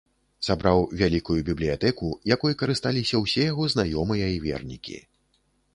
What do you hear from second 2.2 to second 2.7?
якой